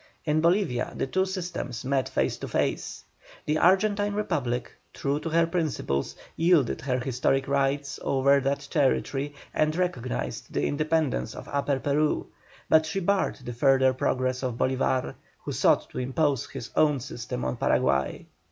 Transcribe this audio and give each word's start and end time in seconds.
In 0.25 0.41
Bolivia 0.41 0.93
the 0.95 1.05
two 1.05 1.27
systems 1.27 1.85
met 1.85 2.09
face 2.09 2.35
to 2.37 2.47
face. 2.47 3.03
The 3.45 3.59
Argentine 3.59 4.15
Republic, 4.15 4.71
true 4.95 5.19
to 5.19 5.29
her 5.29 5.45
principles, 5.45 6.15
yielded 6.35 6.81
her 6.81 6.97
historic 6.97 7.47
rights 7.47 7.99
over 8.01 8.39
that 8.39 8.67
territory 8.71 9.35
and 9.53 9.75
recognised 9.75 10.51
the 10.53 10.65
independence 10.65 11.35
of 11.35 11.47
Upper 11.49 11.77
Peru, 11.79 12.25
but 12.67 12.87
she 12.87 12.99
barred 12.99 13.35
the 13.43 13.53
further 13.53 13.93
progress 13.93 14.41
of 14.41 14.55
Bolívar, 14.57 15.13
who 15.43 15.51
sought 15.51 15.87
to 15.91 15.99
impose 15.99 16.49
his 16.49 16.71
own 16.75 16.99
system 16.99 17.45
on 17.45 17.57
Paraguay. 17.57 18.25